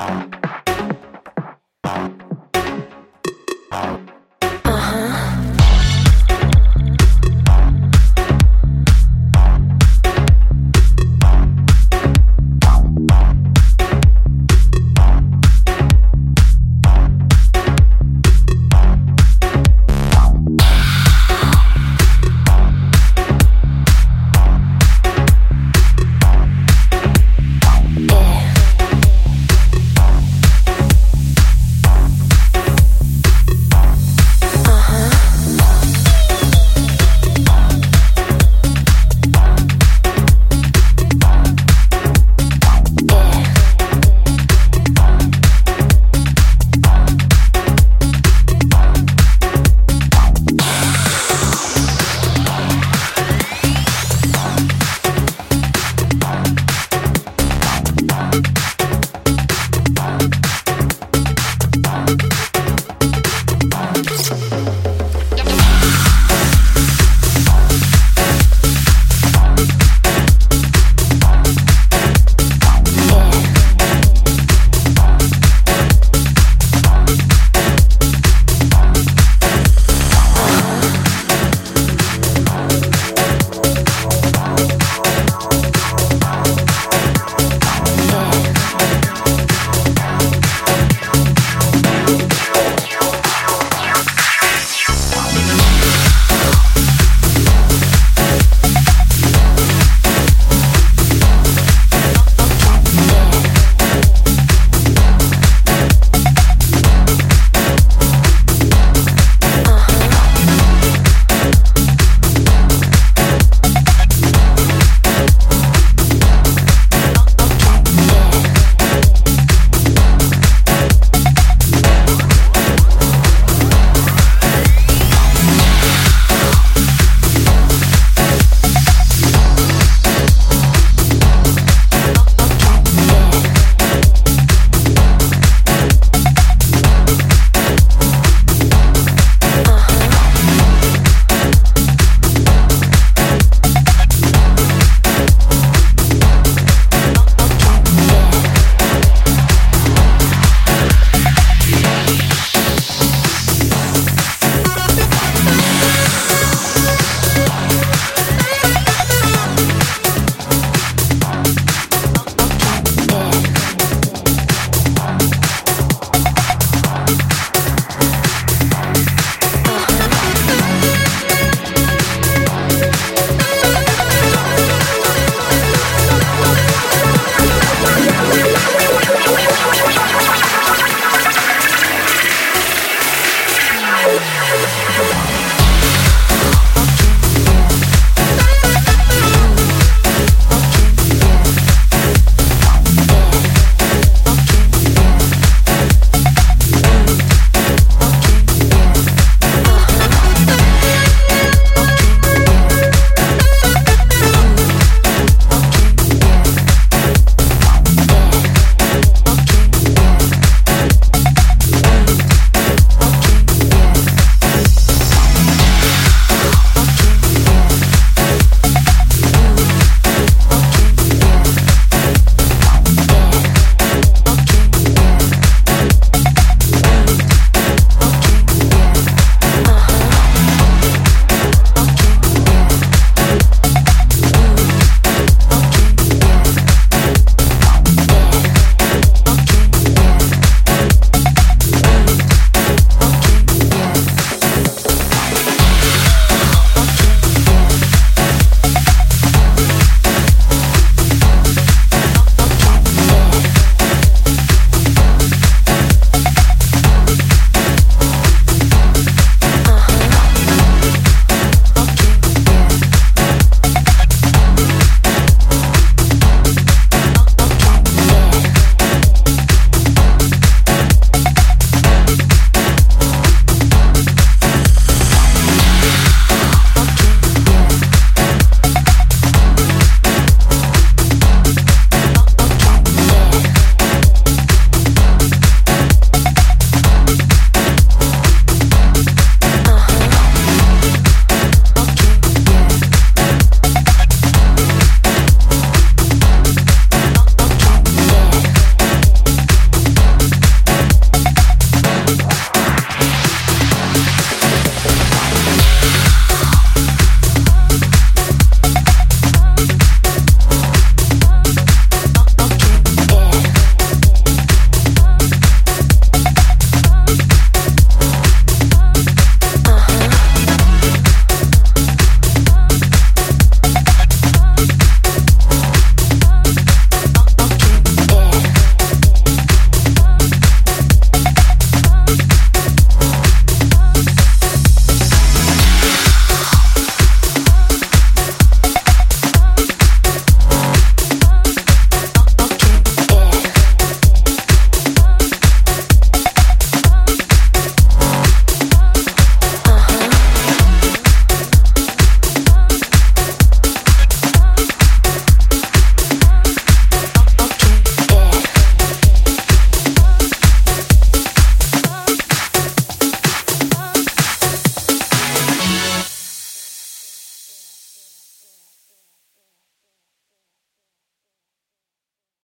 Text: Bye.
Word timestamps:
Bye. 0.00 0.39